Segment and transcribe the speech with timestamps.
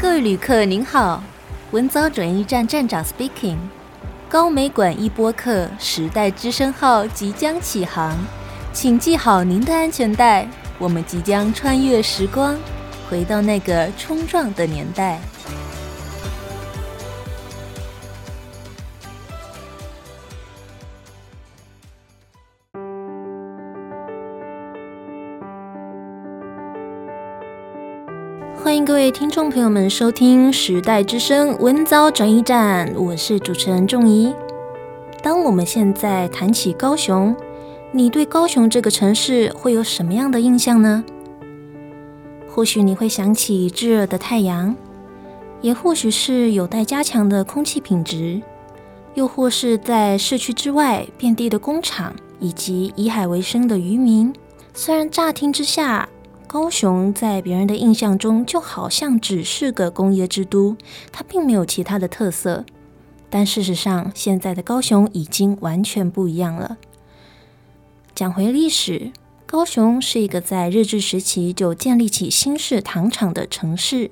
[0.00, 1.20] 各位旅客您好，
[1.72, 3.56] 文藻转运站站长 speaking，
[4.28, 8.16] 高美馆一播客时代之声号即将启航，
[8.72, 10.48] 请系好您的安全带，
[10.78, 12.56] 我们即将穿越时光，
[13.10, 15.18] 回到那个冲撞的年代。
[28.68, 34.30] 欢迎各位听众朋友们收听《时代之声》文藻转移站，我是主持人仲怡。
[35.22, 37.34] 当我们现在谈起高雄，
[37.92, 41.02] 你对高雄这个城市会有什么样的印象呢？
[42.46, 44.76] 或许你会想起炙热的太阳，
[45.62, 48.42] 也或许是有待加强的空气品质，
[49.14, 54.30] 又或是在市区之外遍地的工厂以及以海为生的渔民。
[54.74, 56.06] 虽然乍听之下，
[56.48, 60.74] 高雄在别人的印象中就好像只是个工业之都，
[61.12, 62.64] 它并没有其他的特色。
[63.28, 66.78] 但事实上，现在的高雄已经完全不一样了。
[68.14, 69.12] 讲回历史，
[69.44, 74.10] 高雄是一个在日治时期就建立起新式糖厂的城市，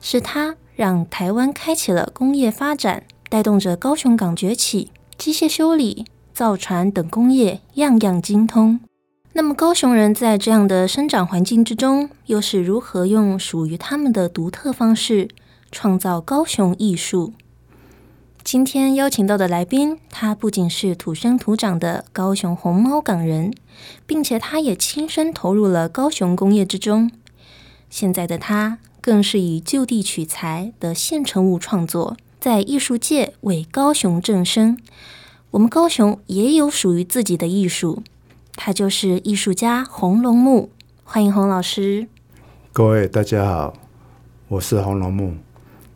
[0.00, 8.80] 是它让台湾开启了工业发展，带动着高雄港崛起，机械修理、造船等工业样样精通。
[9.36, 15.28] 那么高雄人在这样的生长环境之中，又是如何用属于他们的独特方式
[15.72, 17.32] 创造高雄艺术？
[18.44, 23.52] 今天邀请到的来宾，他不仅是土生土长的高雄红毛港人，
[24.06, 27.10] 并且他也亲身投入了高雄工业之中。
[27.90, 34.78] 现在的他，更是以就地取材的现成物创作，在艺术界为高雄正声。
[35.50, 38.04] 我们高雄也有属于自己的艺术。
[38.56, 40.70] 他就是艺术家红龙木，
[41.02, 42.06] 欢迎洪老师。
[42.72, 43.74] 各位大家好，
[44.48, 45.34] 我是红龙木。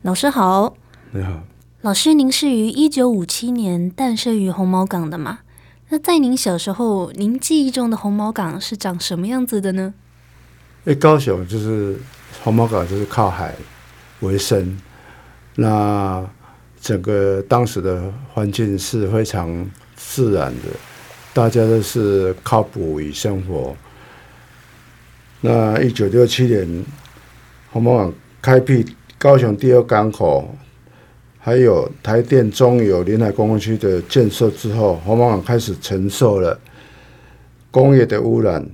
[0.03, 0.75] 老师好，
[1.12, 1.42] 你好。
[1.81, 5.41] 老师，您是于一九五七年诞生于红毛港的吗？
[5.91, 9.94] 那在您小时候，您记忆中的红毛港是长什么样子的呢？
[10.84, 11.97] 诶，高雄就是
[12.43, 13.55] 红毛港，就是靠海
[14.21, 14.78] 为生。
[15.55, 16.28] 那
[16.81, 20.69] 整个当时的环境是非常自然的。
[21.34, 23.77] 大家都是靠捕鱼生活。
[25.41, 26.84] 那一九六七年，
[27.71, 28.12] 红毛港
[28.43, 28.84] 开辟
[29.19, 30.53] 高雄第二港口，
[31.38, 36.59] 还有台电中油临海工业区的建设之后，红毛港开始承受了
[37.71, 38.67] 工业的污染，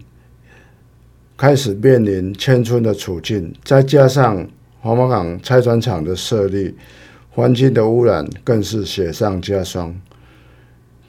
[1.36, 3.54] 开始面临迁村的处境。
[3.62, 4.46] 再加上
[4.80, 6.74] 红毛港拆船厂的设立，
[7.30, 9.94] 环境的污染更是雪上加霜。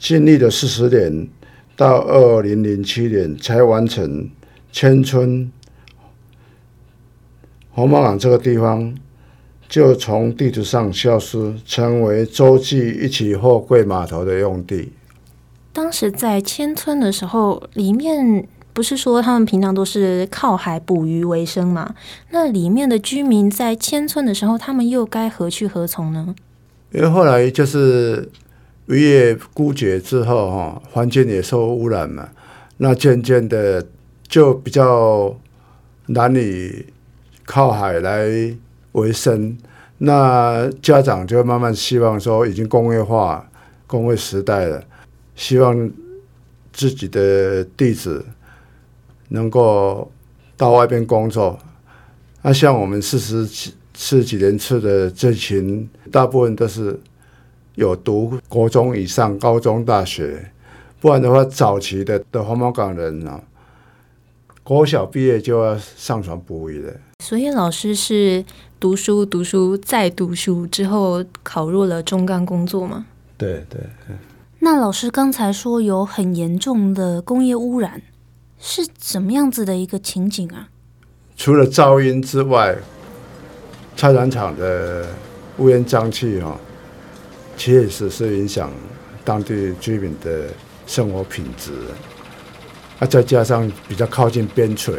[0.06, 1.28] 经历了四十年。
[1.78, 4.30] 到二零零七年才完成
[4.72, 5.52] 千村，
[7.72, 8.96] 红毛港这个地方
[9.68, 14.94] 就从地图上消失，成为洲际一起货柜码头的用地。
[15.74, 21.94] 当时在千村的时候，里面不是说他们平常都是靠海捕鱼为生嘛？
[22.30, 26.34] 那里面的居民在千村的时候，他们又该何去何从呢？
[26.94, 28.30] 因为后来就是。
[28.88, 32.30] 渔业枯竭之后，哈，环境也受污染嘛，
[32.78, 33.84] 那渐渐的
[34.28, 35.36] 就比较
[36.06, 36.86] 难以
[37.46, 38.28] 靠海来
[38.92, 39.58] 为生。
[39.98, 43.50] 那家长就慢慢希望说，已经工业化、
[43.88, 44.84] 工业时代了，
[45.36, 45.90] 希望
[46.72, 48.24] 自己的弟子
[49.30, 50.12] 能够
[50.56, 51.58] 到外边工作。
[52.44, 57.00] 那像我们四十几、四几年次的这群，大部分都是。
[57.76, 60.52] 有读国中以上、高中、大学，
[61.00, 63.42] 不然的话，早期的的黄毛港人啊，
[64.64, 66.94] 国小毕业就要上船捕鱼了。
[67.24, 68.44] 所以老师是
[68.80, 73.06] 读书、读书再读书之后考入了中钢工作吗？
[73.38, 73.82] 对对。
[74.60, 78.02] 那老师刚才说有很严重的工业污染，
[78.58, 80.70] 是怎么样子的一个情景啊？
[81.36, 82.78] 除了噪音之外，
[83.98, 85.06] 菜场厂的
[85.58, 86.58] 乌烟瘴气哈。
[87.58, 88.72] 确实是影响
[89.24, 90.48] 当地居民的
[90.86, 91.72] 生活品质，
[93.00, 94.94] 啊，再加上比较靠近边陲，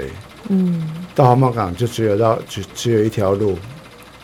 [0.49, 3.56] 嗯，到红毛港就只有到只只有一条路，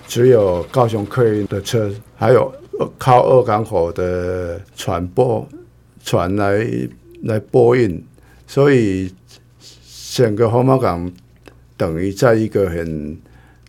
[0.09, 2.53] 只有高雄客运的车，还有
[2.99, 5.45] 靠二港口的船舶
[6.05, 6.67] 船来
[7.23, 8.05] 来驳运，
[8.47, 9.15] 所以
[10.13, 11.11] 整个红毛港
[11.77, 13.17] 等于在一个很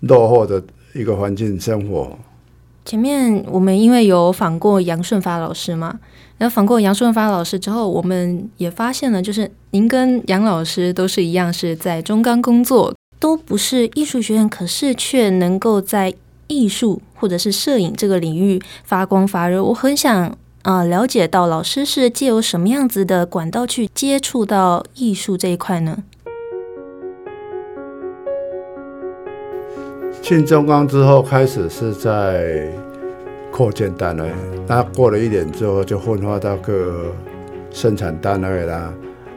[0.01, 0.63] 落后的
[0.94, 2.18] 一个环境生活。
[2.85, 6.00] 前面我们因为有访过杨顺发老师嘛，
[6.38, 16.13] 然后访过杨顺发老师之后，我们也发现了，就是您跟杨老师都是一样，是在中钢工作，都不是艺术学院，可是却能够在
[16.47, 19.63] 艺术或者是摄影这个领域发光发热。
[19.63, 26.03] 我很想啊、了解到老师是借由什么样子的管道去接触到艺术这一块呢？
[30.24, 32.72] 进中钢之后，开始是在
[33.52, 34.31] 扩建单位，
[34.66, 37.14] 那过了一年之后，就分发到各
[37.72, 38.94] 生产单位啦。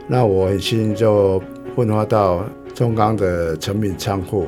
[0.07, 1.43] 那我很幸运就
[1.75, 4.47] 分发到中钢的成品仓库。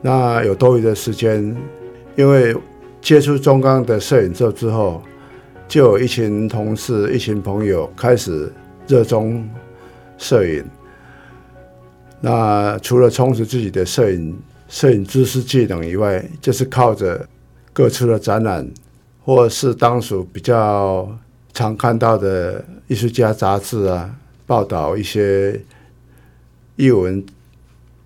[0.00, 1.54] 那有多余的时间，
[2.16, 2.56] 因为
[3.02, 5.02] 接触中钢的摄影之后，之后
[5.68, 8.50] 就有一群同事、一群朋友开始
[8.88, 9.46] 热衷
[10.16, 10.64] 摄影。
[12.22, 14.34] 那除了充实自己的摄影
[14.72, 17.28] 摄影知识技能以外，就是靠着
[17.74, 18.66] 各处的展览，
[19.22, 21.06] 或是当属比较
[21.52, 24.16] 常看到的艺术家杂志啊，
[24.46, 25.60] 报道一些
[26.76, 27.22] 艺文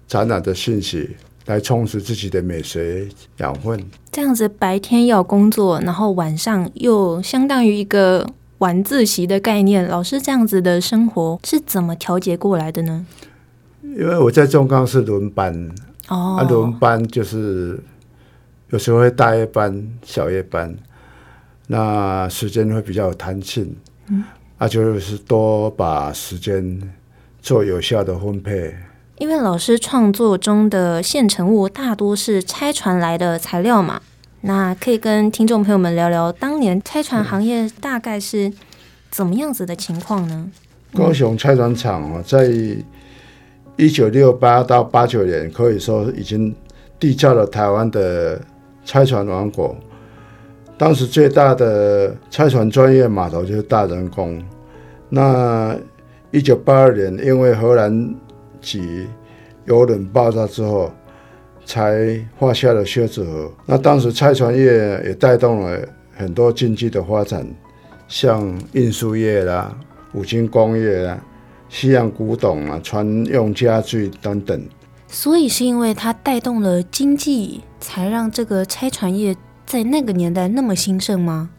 [0.08, 1.10] 展览的信息，
[1.46, 3.80] 来充实自己的美学养分。
[4.10, 8.28] 这样子白天要工作，然后晚上又相当于一个
[8.58, 9.86] 晚自习的概念。
[9.86, 13.06] 老师这样子的生活是怎么调节过来的呢？
[13.82, 15.70] 因为我在中钢是轮班。
[16.08, 17.78] 哦，啊，轮班就是
[18.70, 20.76] 有时候会大夜班、小夜班，
[21.68, 23.76] 那时间会比较有弹性，
[24.08, 24.24] 嗯，
[24.58, 26.80] 啊，就是多把时间
[27.40, 28.74] 做有效的分配。
[29.18, 34.00] 因为老师创作中的现成物大多是拆船来的材料嘛，
[34.42, 38.52] 那可以跟听众朋友们聊聊当年拆船行业大概是
[39.10, 40.50] 怎么样子的情况呢？
[40.92, 42.46] 高雄拆船厂啊，在
[43.76, 46.54] 一九六八到八九年，可以说已经
[46.98, 48.40] 缔造了台湾的
[48.84, 49.76] 拆船王国。
[50.78, 54.42] 当时最大的拆船专业码头就是大仁宫。
[55.08, 55.76] 那
[56.30, 58.14] 一九八二年，因为荷兰
[58.60, 59.06] 籍
[59.66, 60.90] 邮轮爆炸之后，
[61.64, 63.52] 才画下了靴子河。
[63.66, 64.64] 那当时拆船业
[65.04, 65.78] 也带动了
[66.14, 67.46] 很多经济的发展，
[68.08, 69.76] 像运输业啦、
[70.14, 71.22] 五金工业啦。
[71.68, 74.66] 西洋古董啊，船用家具等等，
[75.08, 79.36] 所以是因为它带动了经济，才让这个拆船业
[79.66, 81.50] 在那个年代那么兴盛吗？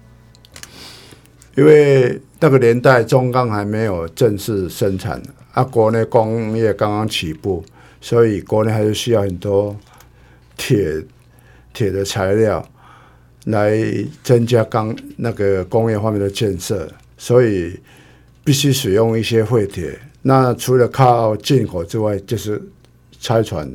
[1.55, 5.21] 因为那个年代中钢还没有正式生产，
[5.51, 7.63] 啊，国内工业刚刚起步，
[7.99, 9.75] 所以国内还是需要很多
[10.55, 11.03] 铁
[11.73, 12.65] 铁的材料
[13.45, 13.77] 来
[14.23, 17.77] 增加钢那个工业方面的建设，所以。
[18.47, 22.61] 必须使用一些废铁，那除了靠进口之外，就是
[23.19, 23.69] 拆船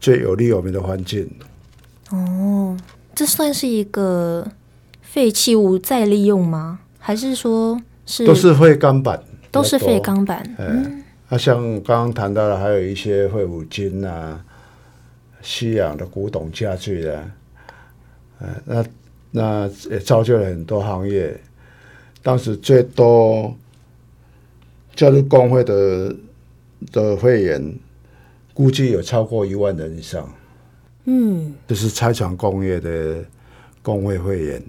[0.00, 1.30] 最有利我们的环境。
[2.10, 2.76] 哦，
[3.14, 4.44] 这算是一个
[5.02, 6.80] 废弃物再利用吗？
[6.98, 9.22] 还是说是都是废钢板？
[9.52, 10.42] 都是废钢板。
[10.58, 14.44] 嗯，那、啊、像刚刚谈到的，还有一些废五金啊，
[15.42, 17.20] 西洋的古董家具的、
[18.40, 18.84] 啊，那
[19.30, 21.40] 那也造就了很多行业。
[22.20, 23.56] 当时最多。
[24.98, 26.12] 加入工会的
[26.90, 27.78] 的会员，
[28.52, 30.28] 估计有超过一万人以上。
[31.04, 33.24] 嗯，这是拆船工业的
[33.80, 34.60] 工会会员。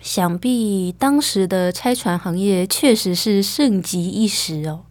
[0.00, 4.82] 想必当时的拆船行业确实是盛极一时哦。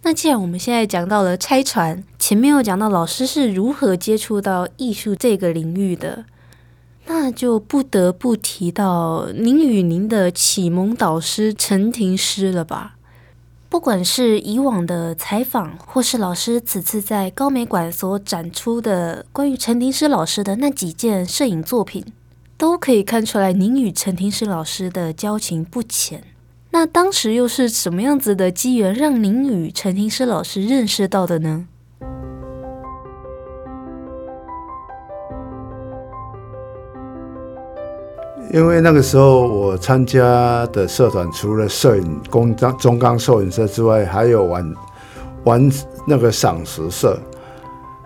[0.00, 6.24] 那既然我们现在讲到了拆船，前面有讲到老师是如何接触到艺术这个领域的，
[7.04, 12.95] 那就不得不提到您与您的启蒙导师陈廷师了吧。
[13.68, 22.04] 不管是以往的采访，或是老师此次在高美馆所展出的关于陈廷诗老师的那几件摄影作品，
[22.56, 26.22] 都可以看出来您与陈廷诗老师的交情不浅。
[26.70, 31.66] 那当时又是什么样子的机缘，让您与陈廷诗老师认识到的呢？
[38.52, 44.74] 因为那个时候我参加的社团，除了摄影工中中钢摄影社之外，还有玩
[45.44, 45.72] 玩
[46.06, 47.18] 那个赏识社。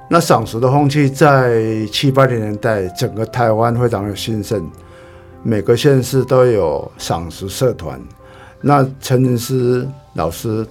[0.09, 4.68] 那赏识的风气在七八零年代，整个台湾非常的兴盛，
[5.42, 8.00] 每个县市都有赏识社团。
[8.62, 10.66] 那陈廷诗老师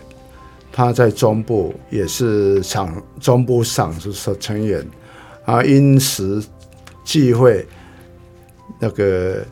[0.73, 4.85] 他在中部也是赏中部赏识社成员
[5.45, 6.43] 啊，因时
[7.03, 7.65] 际会
[8.79, 9.45] 那个。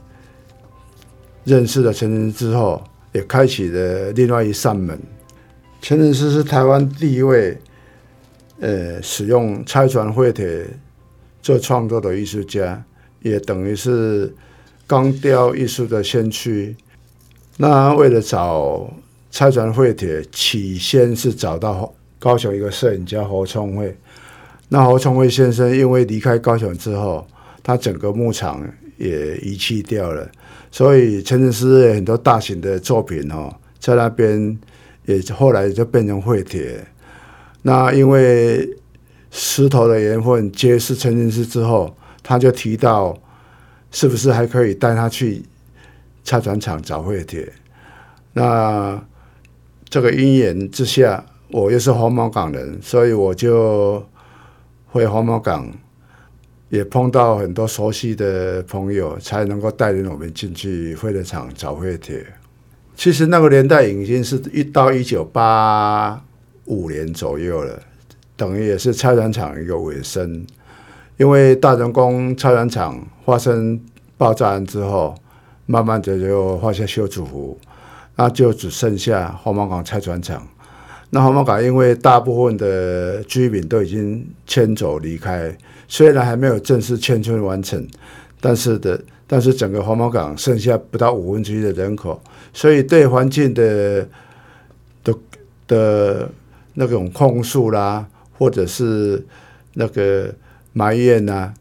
[1.48, 5.00] 认识了陈廷诗之后，也开启了另外一扇门。
[5.82, 7.58] 陈仁师是台湾第一位，
[8.60, 10.68] 呃，使用拆船废铁
[11.42, 12.84] 做创作的艺术家，
[13.22, 14.36] 也等于是
[14.86, 16.75] 钢雕艺术的先驱。
[17.56, 18.94] 那为了找
[19.32, 23.96] 拆船废铁，起先是找到高雄一个摄影家侯聪慧。
[24.68, 27.25] 那侯聪慧先生因为离开高雄之后，
[27.63, 28.62] 他整个牧场
[28.98, 30.30] 也遗弃掉了，
[30.72, 34.58] 所以前镇师很多大型的作品哦，在那边
[35.06, 36.86] 也后来就变成废铁。
[37.62, 38.77] 那因为
[39.32, 43.18] 石头的缘分结识陈进士之后，他就提到，
[43.92, 45.44] 是不是还可以带他去
[46.24, 47.51] 拆船厂找废铁？
[48.34, 49.01] 那
[49.89, 54.06] 这个因缘之下，我又是黄毛港人，所以我就
[54.88, 55.72] 回黄毛港，
[56.69, 62.25] 也碰到很多熟悉的朋友，才能够带领我们进去废铁厂找废铁。
[62.95, 66.21] 其实那个年代已经是一到一九八
[66.65, 67.79] 五年左右了。
[68.36, 70.45] 等于也是拆船厂一个尾声，
[71.17, 73.79] 因为大成功拆船厂发生
[74.15, 75.15] 爆炸案之后，
[75.65, 77.57] 慢慢的就画下休止符，
[78.15, 80.47] 那就只剩下红毛港拆船厂。
[81.10, 87.88] 那红毛港因为大部分的居民都已经迁走离开，虽然还没有正式迁村完成，
[88.42, 92.22] 但是的，但是整个红毛港剩下不到五分之一的人口，
[92.54, 94.08] 所以对环境的
[95.04, 95.14] 的
[95.68, 96.30] 的
[96.74, 98.08] 那种控诉啦。
[98.40, 99.26] 或者是
[99.74, 100.32] 那个
[100.72, 101.52] 埋怨呐、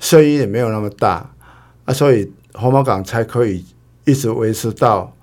[0.00, 1.32] 声音也没有那么大
[1.84, 3.64] 啊，所以红毛港才可以
[4.04, 5.16] 一直维持到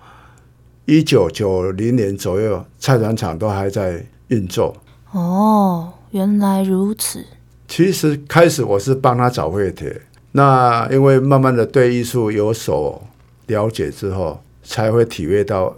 [0.86, 4.75] 一九九零年左右，菜船厂都还在运作。
[5.12, 7.24] 哦，原来如此。
[7.68, 10.01] 其实开始我是帮他找废铁，
[10.32, 13.01] 那因为慢慢的对艺术有所
[13.48, 15.75] 了解之后，才会体会到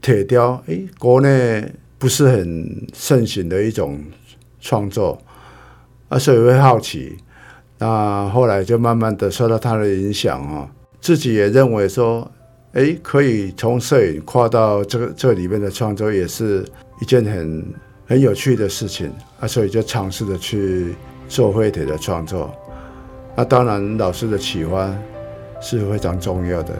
[0.00, 3.98] 铁雕，诶，国内不是很盛行的一种。
[4.66, 5.20] 创作，
[6.08, 7.18] 啊，所以会好奇，
[7.76, 10.66] 那后来就慢慢的受到他的影响啊，
[11.02, 12.32] 自己也认为说，
[12.74, 16.66] 哎，可以从摄影跨到这个这里面的创作，也是
[17.00, 17.64] 一件很
[18.04, 20.96] 很有趣的事情啊，所以就尝试着去
[21.28, 22.52] 做废铁的创作，
[23.36, 24.92] 那当然老师的启发
[25.60, 26.74] 是非常重要的。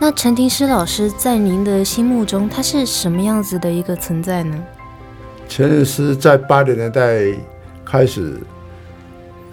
[0.00, 4.58] 那陈廷师老师在您的心目中，他是什么样子的一个存在呢？
[5.48, 7.26] 陈廷师在八零年代
[7.84, 8.38] 开始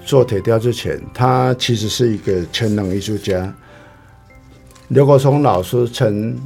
[0.06, 3.54] 做铁雕之前，他其实是一个全能艺术家。
[4.88, 6.40] 刘国松老师曾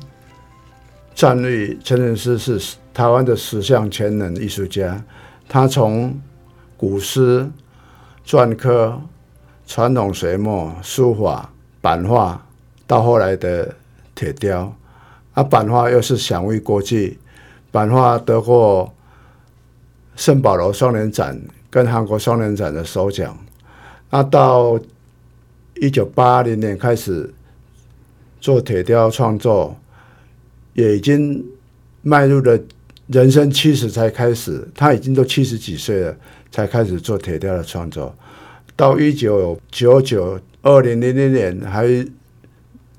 [1.13, 2.59] 赞誉陈廷师是
[2.93, 5.03] 台湾的十项全能艺术家。
[5.47, 6.19] 他从
[6.77, 7.47] 古诗、
[8.25, 8.99] 篆刻、
[9.67, 11.51] 传统水墨、书法、
[11.81, 12.43] 版画，
[12.87, 13.75] 到后来的。
[14.15, 14.75] 铁雕，
[15.33, 17.17] 啊，版画又是享誉国际，
[17.71, 18.93] 版画得过
[20.17, 21.39] 圣保罗双年展
[21.69, 23.37] 跟韩国双年展的首奖。
[24.09, 24.79] 那到
[25.75, 27.33] 一九八零年开始
[28.39, 29.77] 做铁雕创作，
[30.73, 31.45] 也已经
[32.01, 32.59] 迈入了
[33.07, 36.15] 人生七十才开始，他已经都七十几岁了，
[36.51, 38.15] 才开始做铁雕的创作。
[38.75, 42.05] 到一九九九二零零零年还。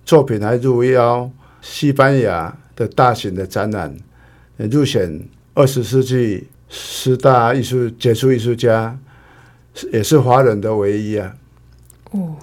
[0.03, 1.31] 作品还入邀
[1.63, 3.97] 西班牙的大型的展览，
[4.57, 5.25] 入选
[5.55, 8.99] 二十世纪十大艺术杰出艺术家，
[9.93, 11.35] 也是华人的唯一啊！
[12.11, 12.37] 哦，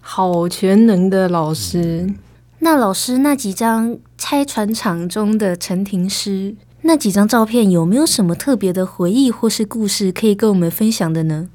[0.00, 2.06] 好全能的老师。
[2.06, 2.16] 嗯、
[2.60, 11.48] 那老师那几张拆船厂中的陈廷师那几张照片，有没有什么特别的回忆或是故事可以跟我们分享的呢？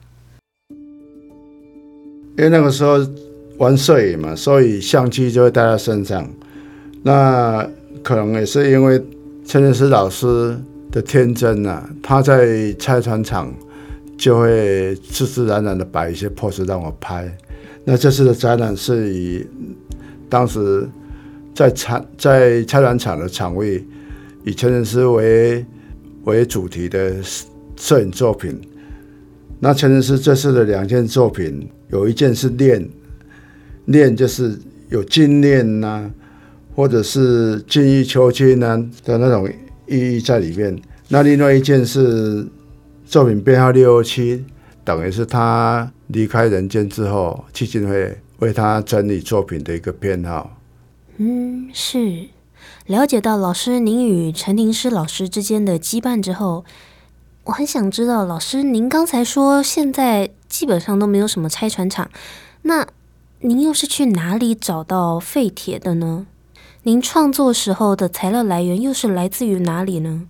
[2.37, 2.99] 因为那个时候。
[3.59, 6.27] 玩摄影嘛，所以相机就会带在身上。
[7.03, 7.65] 那
[8.01, 8.99] 可能也是因为
[9.45, 10.59] 陈廷师老师
[10.91, 13.53] 的天真啊，他在拆船厂
[14.23, 17.29] 就会自自然然的摆一些 pose 让我拍。
[17.83, 19.45] 那这次的展览是以
[20.29, 20.87] 当时
[21.53, 23.83] 在厂在拆船厂的场位，
[24.45, 25.65] 以陈建师为
[26.23, 27.15] 为主题的
[27.75, 28.57] 摄影作品。
[29.59, 32.89] 那陈建师这次的两件作品，有一件是练。
[33.87, 36.09] 炼就是有精炼呐，
[36.73, 39.45] 或者是精益求精呐的那种
[39.85, 40.81] 意义在里面。
[41.09, 42.47] 那另外一件是
[43.13, 44.43] 作品编号六七，
[44.83, 50.57] 等于是他离开人间之后，基金会为他整理作品的一个编号。
[51.17, 52.29] 嗯，是
[52.87, 56.65] 了解到老师您与陈廷师老师之间的羁绊之后，
[57.43, 62.09] 我很想知道老师您刚才说现在基本上都没有什么拆船厂，
[62.63, 62.87] 那。
[63.41, 66.25] 您又是去哪里找到废铁的呢？
[66.83, 70.23] 您创作时候的材料来源又是来自于哪里呢？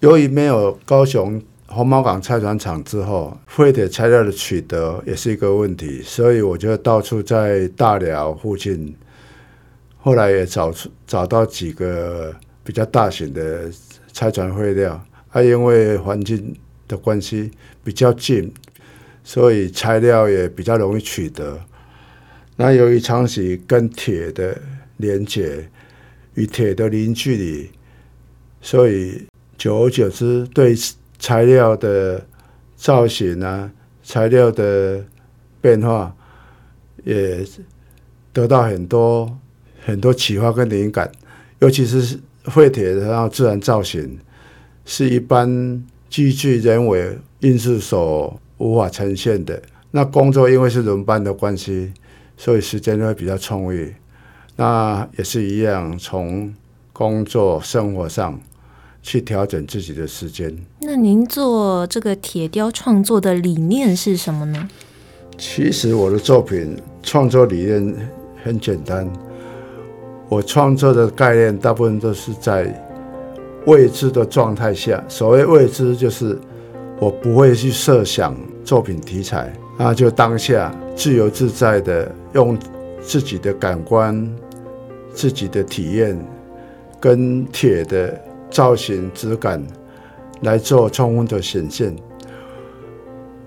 [0.00, 8.96] 由于没有高雄红毛港拆船厂之后，废铁材料的取得也是一个问题，所以我就到处在大寮附近，
[9.98, 12.34] 后来也找出找到几个
[12.64, 13.70] 比较大型的
[14.14, 16.56] 拆船废料，啊，因为环境
[16.88, 17.50] 的关系
[17.84, 18.50] 比较近，
[19.22, 21.60] 所以材料也比较容易取得。
[22.56, 24.58] 那由于长期跟铁的
[24.96, 25.68] 连接
[26.32, 27.70] 与铁的零距离，
[28.62, 29.26] 所以
[29.58, 30.74] 久而久之，对
[31.18, 32.24] 材料的
[32.76, 33.70] 造型啊，
[34.02, 35.04] 材料的
[35.60, 36.14] 变化
[37.04, 37.44] 也
[38.32, 39.38] 得到很多
[39.84, 41.10] 很多启发跟灵感，
[41.58, 44.18] 尤其是废铁的那自然造型，
[44.84, 49.60] 是一般机具人为因素所无法呈现的。
[49.90, 51.92] 那工作因为是轮班的关系，
[52.36, 53.94] 所以时间会比较充裕。
[54.56, 56.54] 那也是一样，从
[56.92, 58.40] 工作生活上
[59.08, 60.54] 去调整自己的时间。
[60.82, 64.68] 那您做这个铁雕创作的理念是什么呢？
[65.38, 67.94] 其实我的作品创作理念
[68.44, 69.10] 很简单，
[70.28, 72.68] 我创作的概念大部分都是在
[73.64, 75.02] 未知的状态下。
[75.08, 76.38] 所谓未知，就是
[77.00, 82.58] 我不会去设想作品题材，那就当下自由自在的用
[83.00, 84.30] 自己的感官、
[85.14, 86.14] 自己的体验
[87.00, 89.64] 跟铁的造型质感
[90.42, 91.94] 来做充分的显现。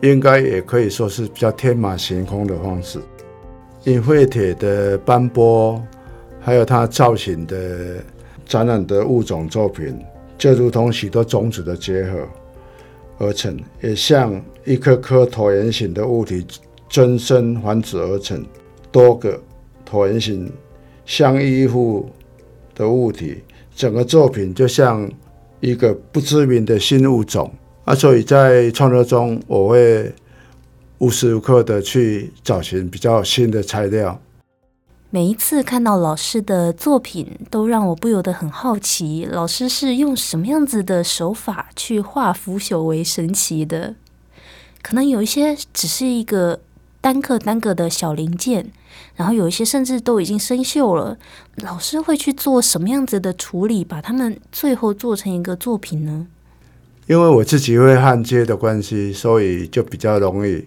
[0.01, 2.99] 应该也可以说是比较天马行空的方式。
[3.83, 5.81] 因废铁的斑驳，
[6.39, 7.97] 还有它造型的
[8.45, 9.99] 展览的物种作品，
[10.37, 12.27] 就如同许多种子的结合
[13.19, 16.45] 而成，也像一颗颗椭圆形的物体
[16.89, 18.43] 增生繁殖而成，
[18.91, 19.39] 多个
[19.87, 20.51] 椭圆形
[21.05, 22.09] 相依附
[22.73, 23.43] 的物体，
[23.75, 25.09] 整个作品就像
[25.59, 27.51] 一个不知名的新物种。
[27.83, 30.13] 啊，所以在创作中，我会
[30.99, 34.21] 无时无刻的去找寻比较新的材料。
[35.09, 43.95] 每一次看到老师的作品，都让我不由得很好奇，老师是用什么样子的手法去化腐朽为神奇的？
[44.81, 46.59] 可能有一些只是一个
[47.01, 48.71] 单个单个的小零件，
[49.15, 51.17] 然后有一些甚至都已经生锈了。
[51.57, 56.27] 老师会去做什么样子的处理，把它们最后做成一个作品呢？
[57.07, 60.63] 因为我自己会焊接的关系，所以就比较容易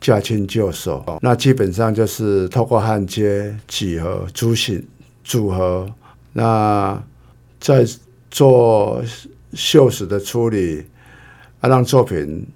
[0.00, 1.02] 驾轻就熟。
[1.22, 4.84] 那基本上就是透过焊接、几何、组型、
[5.22, 5.88] 组合，
[6.32, 7.02] 那
[7.60, 7.86] 再
[8.30, 9.02] 做
[9.54, 10.84] 锈蚀的处理，
[11.60, 12.46] 啊，让作品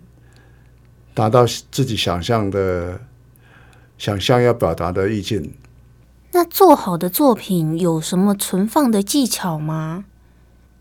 [1.14, 3.01] 达到自己想象的、
[4.01, 5.53] 想象要表达的意境。
[6.33, 10.07] 那做好的作品有什么存放的技巧吗？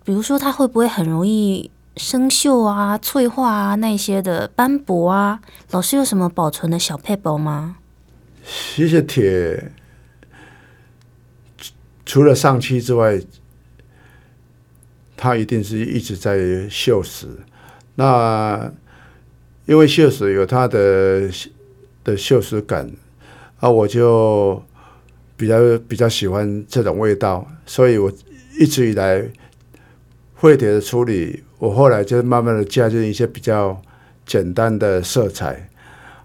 [0.05, 1.69] 比如说，它会不会很容易？
[1.97, 7.75] 生锈啊、脆化啊那些的斑驳啊，老师有什么保存的小撇步吗？
[8.45, 9.69] 其实铁
[12.05, 13.19] 除了上漆之外，
[15.17, 16.37] 它一定是一直在
[16.69, 17.25] 锈蚀。
[17.95, 18.71] 那
[19.65, 21.29] 因为锈蚀有它的
[22.05, 22.89] 的锈蚀感，
[23.59, 24.61] 啊，我就
[25.35, 28.11] 比较比较喜欢这种味道，所以我
[28.59, 29.23] 一直以来
[30.35, 31.43] 废铁的处理。
[31.57, 33.81] 我后来就慢慢的加进一些比较
[34.25, 35.69] 简单的色彩，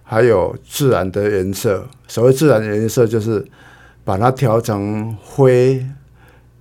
[0.01, 1.85] 还有自然的颜色。
[2.07, 3.45] 所谓自然的颜色，就是
[4.05, 5.85] 把它调成灰、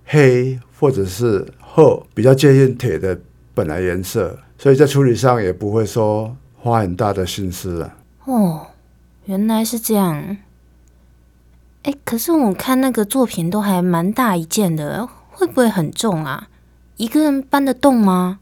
[0.05, 3.17] 黑或者是褐，比较接近铁的
[3.55, 4.37] 本来颜色。
[4.59, 7.95] 所以在处理上也不会说花很大的心思了。
[8.25, 8.67] 哦，
[9.27, 10.37] 原来是这样。
[11.85, 16.49] 哎，可是我看那个作品都还蛮大一件的，会不会很重啊？
[16.97, 18.39] 一个人搬得动吗？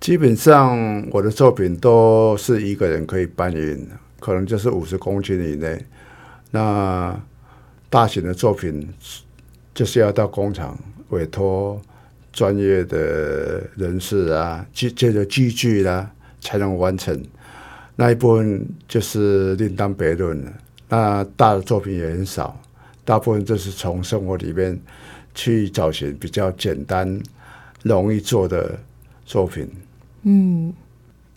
[0.00, 3.86] 基本上我的作品都是一个人可以搬运，
[4.18, 5.86] 可能就是五十公斤以内。
[6.50, 7.16] 那
[7.88, 8.88] 大型的作品
[9.72, 10.76] 就是要到工厂
[11.10, 11.80] 委托
[12.32, 17.22] 专业的人士啊，借借着机具啦才能完成。
[17.94, 20.52] 那一部分就是另当别论了。
[20.88, 22.60] 那大的作品也很少，
[23.04, 24.80] 大部分就是从生活里面
[25.34, 27.20] 去找寻比较简单、
[27.82, 28.78] 容易做的
[29.24, 29.68] 作品。
[30.22, 30.72] 嗯，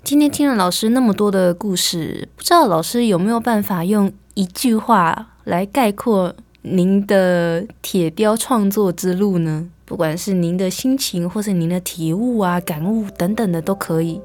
[0.04, 9.70] 今天听了老师那么多的故事，不知道老师有没有办法用一句话来概括您的铁雕创作之路呢？
[9.86, 14.20] 不管是您的心情，或是您的体悟啊、感悟等等的，都可以。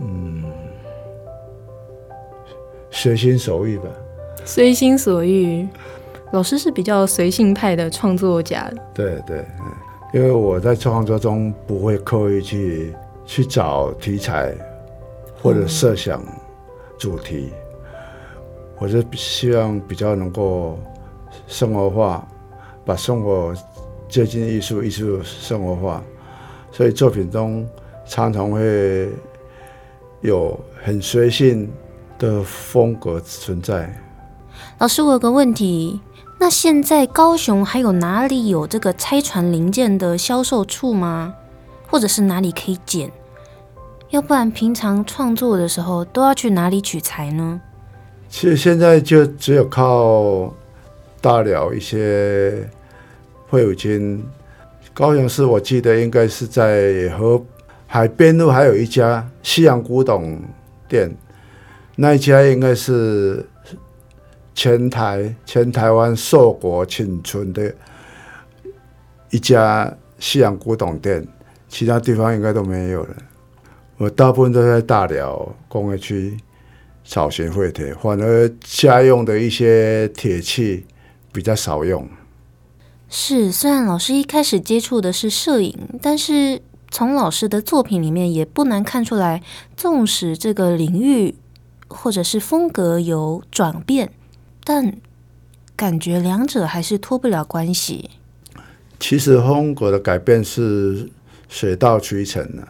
[0.00, 0.44] 嗯，
[2.90, 3.84] 随心所欲吧。
[4.44, 5.66] 随心所欲，
[6.32, 8.70] 老师是比较随性派的创作家。
[8.92, 9.44] 对对，
[10.12, 12.94] 因为我在创作中不会刻意去。
[13.24, 14.52] 去找题材
[15.40, 16.20] 或者设想
[16.98, 17.52] 主题，
[18.78, 20.76] 我是希望比较能够
[21.46, 22.26] 生活化，
[22.84, 23.54] 把生活
[24.08, 26.02] 接近艺术，艺术生活化，
[26.72, 27.66] 所以作品中
[28.04, 29.08] 常常会
[30.20, 31.70] 有很随性
[32.18, 33.88] 的风格存在。
[34.78, 36.00] 老师，我有个问题，
[36.44, 41.36] 那现在高雄还有哪里有这个拆船零件的销售处吗？
[41.88, 43.12] 或者是哪里可以捡？
[44.10, 47.60] 要不然平常创作的时候都要去哪里取材呢？
[48.28, 50.52] 其实现在就只有靠
[51.20, 52.68] 大寮一些
[53.48, 54.26] 会友金。
[54.92, 57.40] 高雄市我记得应该是在河
[57.86, 60.42] 海边路还有一家西洋古董
[60.88, 61.14] 店，
[61.94, 63.46] 那一家应该是
[64.62, 67.74] 全台全台湾硕果仅存的
[69.30, 71.26] 一家西洋古董店，
[71.68, 73.16] 其他地方应该都没有了。
[73.96, 76.36] 我大部分都在大寮工业区
[77.02, 80.86] 找寻废铁，反而家用的一些铁器
[81.32, 82.08] 比较少用。
[83.08, 89.42] 是，虽然老师一开始接触的是摄影，但是从老师的作品里面也不难看出来，
[89.76, 91.34] 纵使这个领域
[91.88, 94.12] 或者是风格有转变，
[94.64, 94.94] 但
[95.76, 98.10] 感觉两者还是脱不了关系。
[99.00, 101.08] 其实风格的改变是
[101.48, 102.66] 水到渠成的。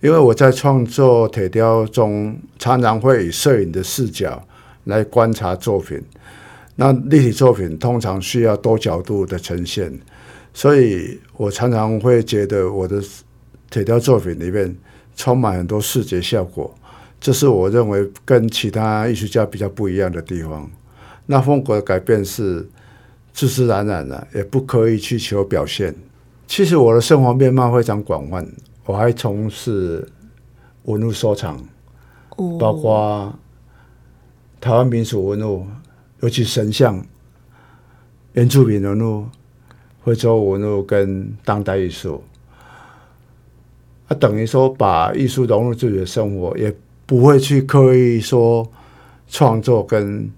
[0.00, 4.46] 因为我在创作铁雕中，常常会以摄影的视角
[4.84, 6.02] 来观察作品。
[6.76, 9.98] 那立体作品通常需要多角度的呈现，
[10.52, 13.02] 所以我常常会觉得我的
[13.70, 14.76] 铁雕作品里面
[15.16, 16.72] 充满很多视觉效果，
[17.18, 20.70] 这是我认为跟其他艺术家比较不一样的地方。
[21.26, 22.66] 那风格的改变是
[23.32, 25.94] 自自然然的，也不刻意去求表现。
[26.46, 28.46] 其实我的生活面貌非常广泛。
[28.84, 30.08] 我还从事
[30.84, 31.60] 文物收藏，
[32.56, 33.36] 包括
[34.60, 35.66] 台湾民俗文物，
[36.20, 37.04] 尤其神像、
[38.34, 39.26] 原住民文物、
[40.04, 42.22] 非洲文物跟当代艺术。
[44.06, 46.72] 啊，等于说把艺术融入自己的生活，也
[47.06, 48.64] 不会去刻意说
[49.26, 50.30] 创作跟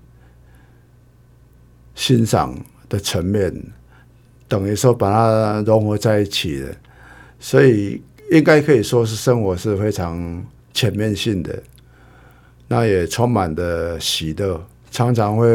[1.99, 2.57] 欣赏
[2.89, 3.53] 的层面，
[4.47, 6.75] 等于说把它融合在一起的，
[7.39, 8.01] 所以。
[8.31, 11.63] 应该可以说是生活是非常全面性的，
[12.69, 15.49] 那也充满了喜乐，常常会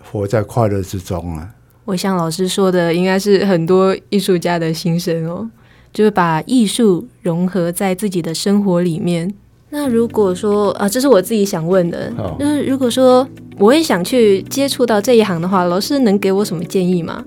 [0.00, 1.54] 活在快乐之中啊。
[1.84, 5.48] 我想老师说的应该是很多艺术家的心声哦，
[5.92, 9.32] 就是把艺术融合在自己的生活里面。
[9.70, 13.26] 那如果说啊，这是我自己想问的，那如果说
[13.58, 17.24] 我也想去接触到这一行的话，老师能给我什么建议吗？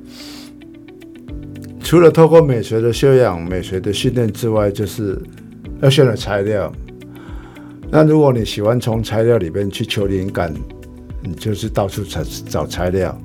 [1.79, 5.21] 除了透过美学的修养、美学的训练之外，就是
[5.82, 6.71] 要选择材料。
[7.89, 10.53] 那如果你喜欢从材料里边去求灵感，
[11.21, 13.15] 你就是到处找找材料，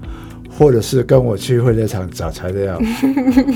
[0.50, 2.78] 或者是跟我去会列场找材料。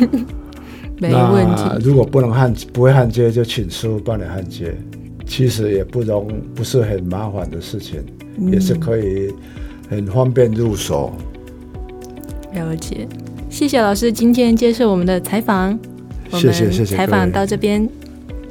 [0.99, 1.63] 没问题。
[1.85, 4.75] 如果不能焊不会焊接，就请师傅帮你焊接。
[5.35, 8.05] 其实也不容不是很麻烦的事情，
[8.37, 9.33] 嗯，也是可以
[9.89, 11.11] 很方便入手。
[12.53, 13.09] 了解。
[13.49, 15.79] 谢谢老师今天接受我们的采访，
[16.33, 16.95] 谢谢谢谢。
[16.95, 17.89] 采访到这边，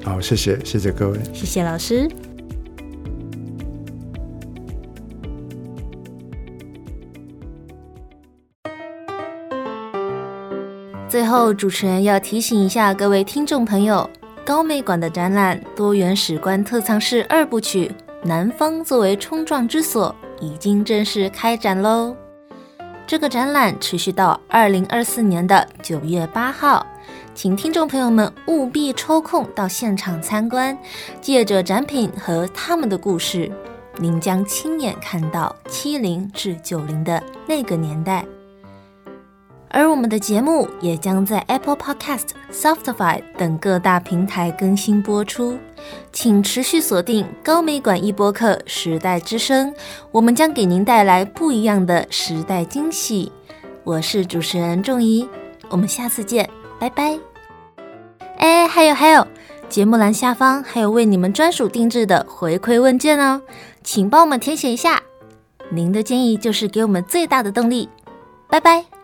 [0.03, 2.09] 好，谢谢谢谢各位，谢谢老师。
[11.07, 14.09] 最后，主持人要提醒一下各位听众朋友，
[14.43, 17.91] 高美馆的展览《多元史观特藏室二部曲：
[18.23, 22.15] 南方作为冲撞之所》已经正式开展喽。
[23.05, 26.85] 这个展览持续到二零二四年的九月八号，
[27.35, 30.75] 请听众朋友们务必抽空到现场参观，
[31.21, 33.51] 借着展品和他们的故事，
[33.99, 38.25] 您将亲眼看到七零至九零的那个年代。
[39.73, 45.57] 而我们的节目也将在 Apple Podcast、Spotify 等各大平台更新播出，
[46.11, 49.71] 请持续锁定高美馆一播客《时代之声》，
[50.11, 53.31] 我们将给您带来不一样的时代惊喜。
[53.83, 55.27] 我是主持人仲怡，
[55.69, 57.17] 我们下次见，拜拜。
[58.37, 59.25] 哎，还有还有，
[59.69, 63.41] 节目栏下方还有为你们专属定制的回馈问卷哦，
[63.83, 65.01] 请帮我们填写一下，
[65.69, 67.87] 您的建议就是给我们最大的动力。
[68.49, 69.00] 拜拜。